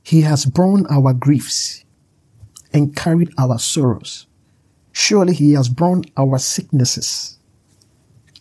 He 0.03 0.23
has 0.23 0.45
borne 0.45 0.87
our 0.91 1.13
griefs 1.13 1.85
and 2.73 2.97
carried 2.97 3.33
our 3.39 3.59
sorrows. 3.59 4.27
Surely 4.91 5.35
He 5.35 5.53
has 5.53 5.69
borne 5.69 6.05
our 6.17 6.39
sicknesses 6.39 7.39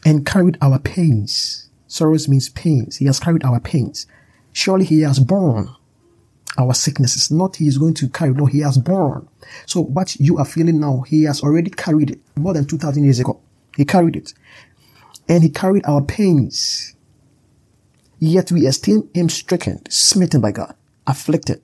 and 0.05 0.25
carried 0.25 0.57
our 0.61 0.79
pains. 0.79 1.69
Sorrows 1.87 2.27
means 2.27 2.49
pains. 2.49 2.97
He 2.97 3.05
has 3.05 3.19
carried 3.19 3.43
our 3.43 3.59
pains. 3.59 4.07
Surely 4.53 4.85
He 4.85 5.01
has 5.01 5.19
borne 5.19 5.69
our 6.57 6.73
sicknesses. 6.73 7.31
Not 7.31 7.57
He 7.57 7.67
is 7.67 7.77
going 7.77 7.93
to 7.95 8.09
carry, 8.09 8.33
no, 8.33 8.45
He 8.45 8.59
has 8.59 8.77
borne. 8.77 9.27
So 9.65 9.81
what 9.81 10.15
you 10.15 10.37
are 10.37 10.45
feeling 10.45 10.79
now, 10.79 11.01
He 11.01 11.23
has 11.23 11.41
already 11.41 11.69
carried 11.69 12.11
it 12.11 12.19
more 12.35 12.53
than 12.53 12.65
2,000 12.65 13.03
years 13.03 13.19
ago. 13.19 13.39
He 13.75 13.85
carried 13.85 14.15
it. 14.15 14.33
And 15.27 15.43
He 15.43 15.49
carried 15.49 15.85
our 15.85 16.01
pains. 16.01 16.95
Yet 18.19 18.51
we 18.51 18.67
esteem 18.67 19.09
Him 19.13 19.29
stricken, 19.29 19.81
smitten 19.89 20.41
by 20.41 20.51
God, 20.51 20.75
afflicted. 21.07 21.61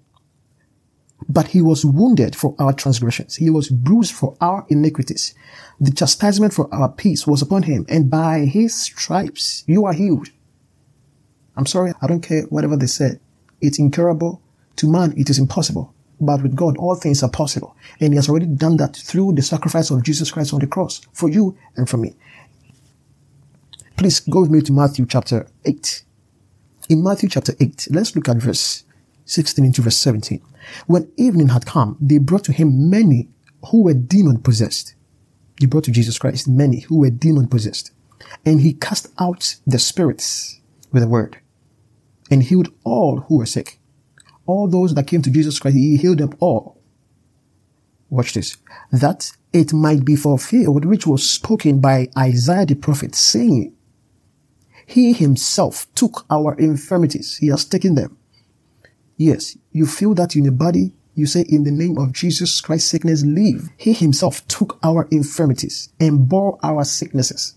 But 1.29 1.47
He 1.47 1.61
was 1.61 1.83
wounded 1.83 2.35
for 2.35 2.55
our 2.59 2.73
transgressions. 2.73 3.35
He 3.35 3.49
was 3.49 3.69
bruised 3.69 4.13
for 4.13 4.35
our 4.39 4.65
iniquities. 4.69 5.33
The 5.79 5.91
chastisement 5.91 6.53
for 6.53 6.73
our 6.73 6.89
peace 6.89 7.27
was 7.27 7.41
upon 7.41 7.63
Him. 7.63 7.85
And 7.89 8.09
by 8.09 8.45
His 8.45 8.73
stripes, 8.73 9.63
you 9.67 9.85
are 9.85 9.93
healed. 9.93 10.29
I'm 11.55 11.65
sorry, 11.65 11.93
I 12.01 12.07
don't 12.07 12.21
care 12.21 12.43
whatever 12.43 12.77
they 12.77 12.87
said. 12.87 13.19
It's 13.61 13.79
incurable. 13.79 14.41
To 14.77 14.89
man, 14.89 15.13
it 15.17 15.29
is 15.29 15.39
impossible. 15.39 15.93
But 16.19 16.41
with 16.41 16.55
God, 16.55 16.77
all 16.77 16.95
things 16.95 17.23
are 17.23 17.29
possible. 17.29 17.75
And 17.99 18.13
He 18.13 18.15
has 18.15 18.29
already 18.29 18.45
done 18.45 18.77
that 18.77 18.95
through 18.95 19.33
the 19.33 19.41
sacrifice 19.41 19.91
of 19.91 20.03
Jesus 20.03 20.31
Christ 20.31 20.53
on 20.53 20.59
the 20.59 20.67
cross 20.67 21.01
for 21.13 21.29
you 21.29 21.57
and 21.75 21.89
for 21.89 21.97
me. 21.97 22.15
Please 23.97 24.19
go 24.19 24.41
with 24.41 24.51
me 24.51 24.61
to 24.61 24.71
Matthew 24.71 25.05
chapter 25.07 25.47
8. 25.65 26.03
In 26.89 27.03
Matthew 27.03 27.29
chapter 27.29 27.53
8, 27.59 27.87
let's 27.91 28.15
look 28.15 28.29
at 28.29 28.37
verse 28.37 28.83
16 29.27 29.63
into 29.63 29.81
verse 29.81 29.97
17. 29.97 30.41
When 30.87 31.11
evening 31.17 31.49
had 31.49 31.65
come, 31.65 31.97
they 32.01 32.17
brought 32.17 32.43
to 32.45 32.53
him 32.53 32.89
many 32.89 33.29
who 33.71 33.83
were 33.83 33.93
demon 33.93 34.41
possessed. 34.41 34.95
They 35.59 35.65
brought 35.65 35.83
to 35.85 35.91
Jesus 35.91 36.17
Christ 36.17 36.47
many 36.47 36.81
who 36.81 36.99
were 36.99 37.09
demon 37.09 37.47
possessed. 37.47 37.91
And 38.45 38.61
he 38.61 38.73
cast 38.73 39.09
out 39.19 39.57
the 39.65 39.79
spirits 39.79 40.59
with 40.91 41.03
a 41.03 41.07
word 41.07 41.37
and 42.31 42.43
healed 42.43 42.69
all 42.83 43.21
who 43.21 43.37
were 43.37 43.45
sick. 43.45 43.79
All 44.45 44.67
those 44.67 44.93
that 44.95 45.07
came 45.07 45.21
to 45.21 45.29
Jesus 45.29 45.59
Christ, 45.59 45.77
he 45.77 45.97
healed 45.97 46.19
them 46.19 46.33
all. 46.39 46.79
Watch 48.09 48.33
this. 48.33 48.57
That 48.91 49.31
it 49.51 49.73
might 49.73 50.05
be 50.05 50.15
fulfilled, 50.15 50.85
which 50.85 51.05
was 51.05 51.29
spoken 51.29 51.81
by 51.81 52.07
Isaiah 52.17 52.65
the 52.65 52.75
prophet, 52.75 53.15
saying, 53.15 53.73
He 54.85 55.11
himself 55.11 55.93
took 55.95 56.25
our 56.29 56.53
infirmities. 56.55 57.37
He 57.37 57.47
has 57.47 57.65
taken 57.65 57.95
them. 57.95 58.17
Yes, 59.17 59.57
you 59.71 59.85
feel 59.85 60.13
that 60.15 60.35
in 60.35 60.45
your 60.45 60.53
body. 60.53 60.93
You 61.15 61.25
say, 61.25 61.45
in 61.49 61.63
the 61.63 61.71
name 61.71 61.97
of 61.97 62.13
Jesus 62.13 62.61
Christ, 62.61 62.87
sickness 62.87 63.23
leave. 63.25 63.69
He 63.75 63.91
himself 63.91 64.47
took 64.47 64.77
our 64.83 65.07
infirmities 65.09 65.89
and 65.99 66.29
bore 66.29 66.59
our 66.61 66.83
sicknesses 66.83 67.55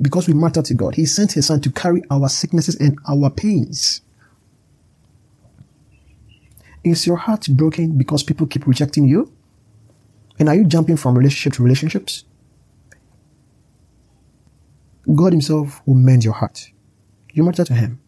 because 0.00 0.28
we 0.28 0.34
matter 0.34 0.62
to 0.62 0.74
God, 0.74 0.94
He 0.94 1.06
sent 1.06 1.32
His 1.32 1.46
Son 1.46 1.60
to 1.62 1.70
carry 1.70 2.02
our 2.10 2.28
sicknesses 2.28 2.76
and 2.76 2.98
our 3.08 3.30
pains. 3.30 4.02
Is 6.84 7.06
your 7.06 7.16
heart 7.16 7.46
broken 7.50 7.98
because 7.98 8.22
people 8.22 8.46
keep 8.46 8.66
rejecting 8.66 9.04
you? 9.04 9.32
And 10.38 10.48
are 10.48 10.54
you 10.54 10.64
jumping 10.64 10.96
from 10.96 11.18
relationship 11.18 11.54
to 11.54 11.62
relationships? 11.62 12.24
God 15.14 15.32
Himself 15.32 15.82
will 15.86 15.96
mend 15.96 16.24
your 16.24 16.34
heart. 16.34 16.70
You 17.32 17.42
matter 17.42 17.64
to 17.64 17.74
Him, 17.74 18.00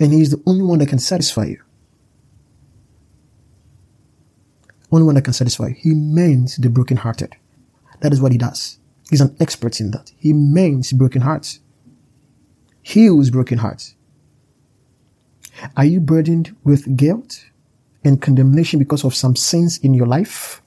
and 0.00 0.12
He 0.12 0.22
is 0.22 0.30
the 0.30 0.42
only 0.46 0.62
one 0.62 0.78
that 0.78 0.88
can 0.88 0.98
satisfy 0.98 1.44
you. 1.44 1.62
Only 4.90 5.04
one 5.04 5.14
that 5.16 5.22
can 5.22 5.32
satisfy. 5.32 5.70
He 5.70 5.94
mends 5.94 6.56
the 6.56 6.70
brokenhearted. 6.70 7.34
That 8.00 8.12
is 8.12 8.20
what 8.20 8.32
He 8.32 8.38
does. 8.38 8.78
He's 9.10 9.20
an 9.20 9.36
expert 9.40 9.80
in 9.80 9.90
that. 9.92 10.12
He 10.16 10.32
mends 10.32 10.92
broken 10.92 11.22
hearts, 11.22 11.60
heals 12.82 13.30
broken 13.30 13.58
hearts. 13.58 13.94
Are 15.76 15.84
you 15.84 16.00
burdened 16.00 16.54
with 16.64 16.96
guilt 16.96 17.46
and 18.04 18.20
condemnation 18.20 18.78
because 18.78 19.04
of 19.04 19.14
some 19.14 19.36
sins 19.36 19.78
in 19.78 19.94
your 19.94 20.06
life, 20.06 20.62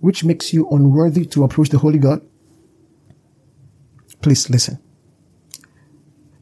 which 0.00 0.24
makes 0.24 0.52
you 0.52 0.68
unworthy 0.70 1.24
to 1.26 1.44
approach 1.44 1.68
the 1.68 1.78
Holy 1.78 1.98
God? 1.98 2.20
Please 4.22 4.48
listen. 4.50 4.78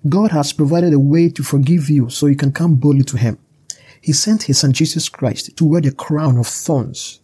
God 0.09 0.31
has 0.31 0.53
provided 0.53 0.93
a 0.93 0.99
way 0.99 1.29
to 1.29 1.43
forgive 1.43 1.91
you 1.91 2.09
so 2.09 2.27
you 2.27 2.37
can 2.37 2.53
come 2.53 2.77
boldly 2.77 3.05
to 3.05 3.17
Him. 3.17 3.39
He 4.01 4.13
sent 4.13 4.45
His 4.45 4.59
Son 4.59 4.73
Jesus 4.73 5.09
Christ 5.09 5.57
to 5.57 5.65
wear 5.65 5.81
the 5.81 5.93
crown 5.93 6.39
of 6.39 6.47
thorns 6.47 7.21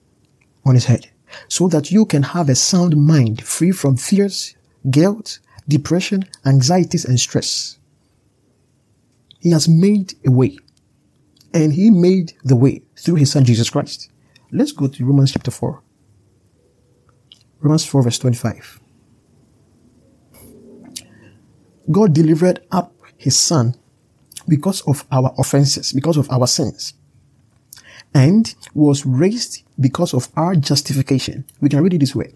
on 0.64 0.74
His 0.74 0.86
head 0.86 1.10
so 1.48 1.68
that 1.68 1.90
you 1.90 2.06
can 2.06 2.22
have 2.22 2.48
a 2.48 2.54
sound 2.54 2.96
mind 2.96 3.42
free 3.44 3.72
from 3.72 3.96
fears, 3.96 4.54
guilt, 4.90 5.38
depression, 5.68 6.24
anxieties, 6.44 7.04
and 7.04 7.18
stress. 7.18 7.78
He 9.40 9.50
has 9.50 9.68
made 9.68 10.14
a 10.26 10.30
way. 10.30 10.58
And 11.54 11.72
he 11.72 11.90
made 11.90 12.34
the 12.44 12.56
way 12.56 12.82
through 12.98 13.14
his 13.16 13.32
son 13.32 13.44
Jesus 13.44 13.70
Christ. 13.70 14.10
Let's 14.52 14.72
go 14.72 14.88
to 14.88 15.04
Romans 15.04 15.32
chapter 15.32 15.50
4. 15.50 15.82
Romans 17.60 17.84
4 17.86 18.02
verse 18.02 18.18
25. 18.18 18.80
God 21.90 22.12
delivered 22.12 22.60
up 22.70 22.92
his 23.16 23.36
son 23.36 23.74
because 24.48 24.82
of 24.82 25.04
our 25.10 25.34
offenses, 25.38 25.92
because 25.92 26.16
of 26.16 26.30
our 26.30 26.46
sins 26.46 26.94
and 28.14 28.54
was 28.74 29.04
raised 29.04 29.62
because 29.78 30.14
of 30.14 30.28
our 30.36 30.56
justification. 30.56 31.44
We 31.60 31.68
can 31.68 31.82
read 31.82 31.94
it 31.94 31.98
this 31.98 32.14
way. 32.14 32.32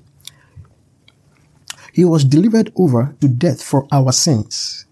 He 1.92 2.04
was 2.04 2.24
delivered 2.24 2.70
over 2.76 3.16
to 3.20 3.28
death 3.28 3.62
for 3.62 3.86
our 3.90 4.12
sins 4.12 4.86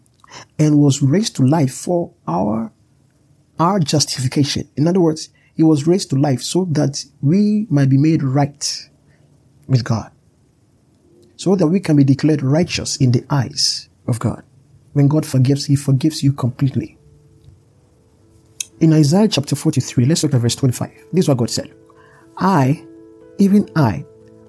and 0.58 0.78
was 0.78 1.02
raised 1.02 1.37
to 1.37 1.42
life 1.42 1.75
for 1.75 2.12
our, 2.26 2.72
our 3.58 3.78
justification. 3.80 4.68
In 4.76 4.88
other 4.88 5.00
words, 5.00 5.28
he 5.54 5.62
was 5.62 5.87
raised 5.87 6.10
to 6.10 6.16
life 6.16 6.42
so 6.42 6.64
that 6.72 7.04
we 7.20 7.66
might 7.68 7.90
be 7.90 7.98
made 7.98 8.22
right 8.22 8.88
with 9.66 9.84
God. 9.84 10.10
So 11.37 11.54
that 11.54 11.68
we 11.68 11.80
can 11.80 11.96
be 11.96 12.04
declared 12.04 12.42
righteous 12.42 12.96
in 12.96 13.12
the 13.12 13.25
eyes 13.30 13.88
of 14.06 14.18
God. 14.18 14.42
When 14.92 15.06
God 15.06 15.25
forgives, 15.25 15.66
He 15.66 15.76
forgives 15.76 16.22
you 16.22 16.32
completely. 16.32 16.97
In 18.80 18.92
Isaiah 18.92 19.26
chapter 19.26 19.56
43, 19.56 20.04
let's 20.04 20.23
look 20.23 20.35
at 20.35 20.40
verse 20.40 20.54
25. 20.54 20.90
This 21.12 21.25
is 21.25 21.28
what 21.28 21.38
God 21.38 21.50
said. 21.50 21.75
I, 22.37 22.87
even 23.38 23.68
I, 23.75 24.04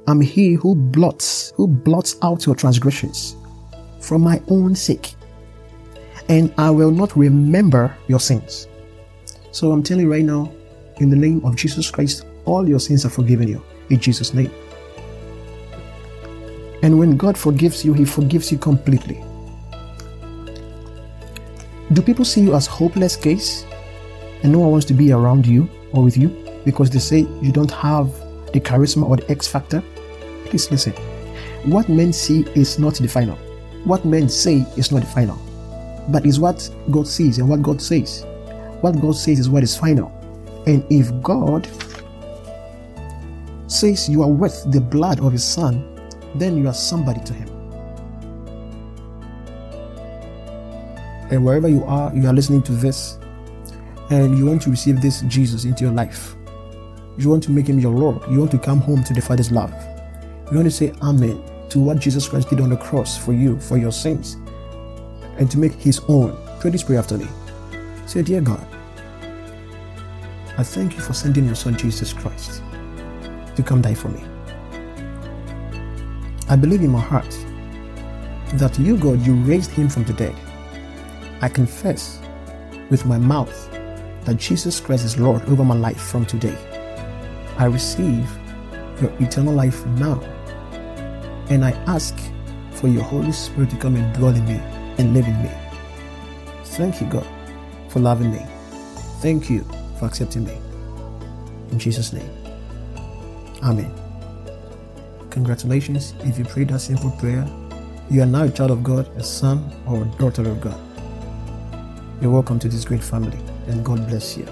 am 0.07 0.21
he 0.21 0.53
who 0.53 0.75
blots, 0.75 1.51
who 1.55 1.67
blots 1.67 2.15
out 2.21 2.45
your 2.45 2.53
transgressions 2.53 3.35
from 3.99 4.21
my 4.21 4.39
own 4.47 4.75
sake 4.75 5.15
and 6.29 6.53
I 6.59 6.69
will 6.69 6.91
not 6.91 7.15
remember 7.17 7.95
your 8.07 8.19
sins. 8.19 8.67
So 9.51 9.71
I'm 9.71 9.81
telling 9.81 10.05
you 10.05 10.11
right 10.11 10.23
now, 10.23 10.51
in 10.97 11.09
the 11.09 11.15
name 11.15 11.43
of 11.43 11.55
Jesus 11.55 11.89
Christ, 11.89 12.25
all 12.45 12.69
your 12.69 12.79
sins 12.79 13.05
are 13.05 13.09
forgiven 13.09 13.47
you. 13.47 13.63
In 13.89 13.99
Jesus' 13.99 14.35
name. 14.35 14.51
And 16.83 16.99
when 16.99 17.17
God 17.17 17.35
forgives 17.35 17.83
you, 17.83 17.93
He 17.93 18.05
forgives 18.05 18.51
you 18.51 18.59
completely. 18.59 19.23
Do 21.93 22.03
people 22.03 22.25
see 22.25 22.41
you 22.41 22.53
as 22.53 22.67
hopeless 22.67 23.15
case 23.15 23.65
and 24.43 24.51
no 24.51 24.59
one 24.59 24.71
wants 24.71 24.85
to 24.87 24.93
be 24.93 25.11
around 25.11 25.45
you 25.45 25.69
or 25.91 26.03
with 26.03 26.17
you 26.17 26.29
because 26.65 26.89
they 26.89 26.99
say 26.99 27.19
you 27.41 27.51
don't 27.51 27.71
have 27.71 28.07
the 28.53 28.59
charisma 28.59 29.07
or 29.07 29.17
the 29.17 29.29
X 29.29 29.47
factor? 29.47 29.83
Please 30.45 30.69
listen. 30.71 30.93
What 31.63 31.89
men 31.89 32.13
see 32.13 32.41
is 32.55 32.79
not 32.79 32.95
the 32.95 33.07
final. 33.07 33.35
What 33.83 34.05
men 34.05 34.29
say 34.29 34.65
is 34.77 34.91
not 34.91 35.01
the 35.01 35.07
final. 35.07 35.37
But 36.09 36.25
is 36.25 36.39
what 36.39 36.69
God 36.89 37.07
sees 37.07 37.37
and 37.37 37.47
what 37.49 37.61
God 37.61 37.81
says. 37.81 38.25
What 38.81 38.99
God 39.01 39.15
says 39.15 39.39
is 39.39 39.49
what 39.49 39.63
is 39.63 39.77
final. 39.77 40.11
And 40.65 40.83
if 40.89 41.11
God 41.21 41.67
says 43.67 44.09
you 44.09 44.23
are 44.23 44.27
worth 44.27 44.71
the 44.71 44.81
blood 44.81 45.19
of 45.19 45.31
his 45.31 45.43
son, 45.43 45.85
then 46.35 46.57
you 46.57 46.67
are 46.67 46.73
somebody 46.73 47.21
to 47.25 47.33
him. 47.33 47.47
And 51.31 51.45
wherever 51.45 51.67
you 51.67 51.83
are, 51.83 52.13
you 52.15 52.27
are 52.27 52.33
listening 52.33 52.63
to 52.63 52.71
this, 52.71 53.18
and 54.09 54.37
you 54.37 54.45
want 54.45 54.61
to 54.63 54.69
receive 54.69 55.01
this 55.01 55.21
Jesus 55.21 55.65
into 55.65 55.83
your 55.83 55.93
life. 55.93 56.35
You 57.17 57.29
want 57.29 57.43
to 57.43 57.51
make 57.51 57.67
him 57.67 57.79
your 57.79 57.93
Lord. 57.93 58.21
You 58.31 58.39
want 58.39 58.51
to 58.51 58.57
come 58.57 58.79
home 58.79 59.03
to 59.03 59.13
the 59.13 59.21
Father's 59.21 59.51
love. 59.51 59.73
You 60.49 60.57
want 60.57 60.65
to 60.65 60.71
say 60.71 60.93
Amen 61.01 61.43
to 61.69 61.79
what 61.79 61.99
Jesus 61.99 62.27
Christ 62.27 62.49
did 62.49 62.61
on 62.61 62.69
the 62.69 62.77
cross 62.77 63.17
for 63.17 63.33
you, 63.33 63.59
for 63.59 63.77
your 63.77 63.91
sins, 63.91 64.37
and 65.37 65.49
to 65.51 65.59
make 65.59 65.73
his 65.73 65.99
own. 66.07 66.35
Pray 66.59 66.71
this 66.71 66.83
prayer 66.83 66.99
after 66.99 67.17
me. 67.17 67.27
Say, 68.05 68.23
Dear 68.23 68.41
God, 68.41 68.65
I 70.57 70.63
thank 70.63 70.95
you 70.95 71.01
for 71.01 71.13
sending 71.13 71.45
your 71.45 71.55
Son 71.55 71.77
Jesus 71.77 72.11
Christ 72.11 72.63
to 73.55 73.63
come 73.63 73.81
die 73.81 73.93
for 73.93 74.09
me. 74.09 74.23
I 76.49 76.55
believe 76.55 76.81
in 76.81 76.89
my 76.89 76.99
heart 76.99 77.29
that 78.55 78.79
you, 78.79 78.97
God, 78.97 79.21
you 79.25 79.35
raised 79.35 79.69
him 79.69 79.87
from 79.87 80.05
the 80.05 80.13
dead. 80.13 80.35
I 81.41 81.49
confess 81.49 82.19
with 82.89 83.05
my 83.05 83.19
mouth 83.19 83.69
that 84.29 84.37
Jesus 84.37 84.79
Christ 84.79 85.05
is 85.05 85.17
Lord 85.17 85.41
over 85.49 85.63
my 85.63 85.73
life 85.73 85.99
from 85.99 86.23
today. 86.23 86.55
I 87.57 87.65
receive 87.65 88.29
your 89.01 89.11
eternal 89.19 89.55
life 89.55 89.83
now. 89.87 90.21
And 91.49 91.65
I 91.65 91.71
ask 91.87 92.15
for 92.73 92.87
your 92.87 93.01
Holy 93.01 93.31
Spirit 93.31 93.71
to 93.71 93.77
come 93.77 93.95
and 93.95 94.15
dwell 94.15 94.35
in 94.35 94.45
me 94.45 94.61
and 94.99 95.15
live 95.15 95.25
in 95.25 95.41
me. 95.41 95.49
Thank 96.77 97.01
you, 97.01 97.07
God, 97.07 97.25
for 97.87 98.01
loving 98.01 98.31
me. 98.31 98.45
Thank 99.19 99.49
you 99.49 99.65
for 99.97 100.05
accepting 100.05 100.45
me. 100.45 100.55
In 101.71 101.79
Jesus' 101.79 102.13
name. 102.13 102.29
Amen. 103.63 103.91
Congratulations 105.31 106.13
if 106.19 106.37
you 106.37 106.45
prayed 106.45 106.67
that 106.67 106.81
simple 106.81 107.09
prayer. 107.17 107.47
You 108.11 108.21
are 108.21 108.27
now 108.27 108.43
a 108.43 108.51
child 108.51 108.69
of 108.69 108.83
God, 108.83 109.07
a 109.17 109.23
son 109.23 109.71
or 109.87 110.03
a 110.03 110.05
daughter 110.19 110.47
of 110.47 110.61
God. 110.61 110.79
You're 112.21 112.29
welcome 112.31 112.59
to 112.59 112.69
this 112.69 112.85
great 112.85 113.03
family, 113.03 113.39
and 113.69 113.83
God 113.85 114.07
bless 114.07 114.37
you. 114.37 114.45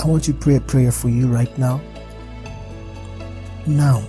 I 0.00 0.06
want 0.06 0.24
to 0.24 0.32
pray 0.32 0.56
a 0.56 0.60
prayer 0.60 0.92
for 0.92 1.08
you 1.08 1.26
right 1.26 1.56
now. 1.58 1.80
Now, 3.66 4.02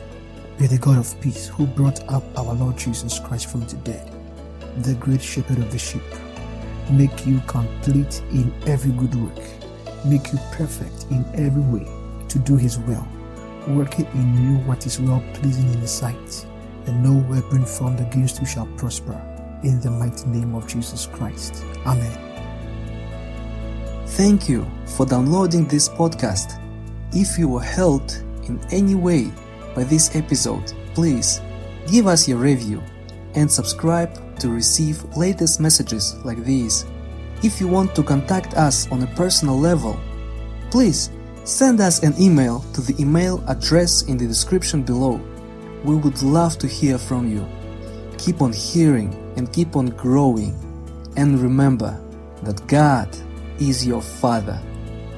may 0.60 0.68
the 0.68 0.78
God 0.78 0.98
of 0.98 1.20
peace, 1.20 1.48
who 1.48 1.66
brought 1.66 2.08
up 2.10 2.24
our 2.38 2.54
Lord 2.54 2.78
Jesus 2.78 3.20
Christ 3.20 3.51
from 3.51 3.62
the 3.68 3.75
dead, 3.78 4.12
the 4.84 4.94
great 4.96 5.22
shepherd 5.22 5.58
of 5.58 5.72
the 5.72 5.80
sheep, 5.80 6.04
make 6.92 7.25
you 7.25 7.42
complete 7.48 8.22
in 8.32 8.54
every 8.68 8.92
good 8.92 9.15
work, 9.15 9.45
make 10.06 10.32
you 10.32 10.39
perfect 10.52 11.08
in 11.12 11.26
every 11.34 11.63
way 11.63 11.88
to 12.30 12.39
do 12.39 12.56
his 12.56 12.80
will 12.80 13.08
working 13.69 14.06
in 14.13 14.43
you 14.43 14.58
what 14.65 14.86
is 14.86 15.00
well 15.00 15.24
pleasing 15.34 15.72
in 15.72 15.80
His 15.80 15.91
sight, 15.91 16.45
and 16.86 17.04
no 17.04 17.13
weapon 17.30 17.65
formed 17.65 18.00
against 18.00 18.39
you 18.39 18.45
shall 18.45 18.67
prosper. 18.78 19.19
In 19.63 19.82
the 19.82 19.91
mighty 19.91 20.28
name 20.28 20.56
of 20.56 20.67
Jesus 20.67 21.06
Christ. 21.06 21.63
Amen. 21.86 22.29
Thank 24.17 24.50
you 24.50 24.69
for 24.86 25.06
downloading 25.06 25.65
this 25.67 25.88
podcast. 25.89 26.60
If 27.13 27.38
you 27.38 27.48
were 27.48 27.63
helped 27.63 28.24
in 28.43 28.60
any 28.72 28.95
way 28.95 29.32
by 29.76 29.84
this 29.84 30.15
episode, 30.15 30.74
please 30.93 31.41
give 31.89 32.08
us 32.08 32.28
your 32.28 32.38
review 32.38 32.84
and 33.36 33.50
subscribe 33.50 34.39
to 34.39 34.50
receive 34.50 35.04
latest 35.15 35.60
messages 35.60 36.15
like 36.26 36.43
these. 36.43 36.86
If 37.43 37.62
you 37.62 37.67
want 37.67 37.95
to 37.95 38.04
contact 38.04 38.56
us 38.56 38.91
on 38.91 39.04
a 39.04 39.08
personal 39.15 39.58
level, 39.58 40.00
please 40.69 41.10
Send 41.50 41.82
us 41.82 42.04
an 42.04 42.13
email 42.22 42.60
to 42.74 42.82
the 42.82 42.95
email 43.02 43.43
address 43.48 44.04
in 44.04 44.17
the 44.17 44.28
description 44.28 44.84
below. 44.84 45.19
We 45.84 45.95
would 45.95 46.22
love 46.22 46.60
to 46.60 46.67
hear 46.67 47.00
from 47.00 47.28
you. 47.28 47.43
Keep 48.19 48.43
on 48.43 48.54
hearing 48.54 49.12
and 49.36 49.52
keep 49.52 49.76
on 49.76 49.88
growing. 49.88 50.54
And 51.17 51.39
remember 51.39 52.00
that 52.43 52.67
God 52.67 53.10
is 53.60 53.86
your 53.86 54.02
Father. 54.02 54.60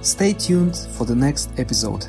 Stay 0.02 0.34
tuned 0.34 0.76
for 0.98 1.06
the 1.06 1.16
next 1.16 1.52
episode. 1.58 2.08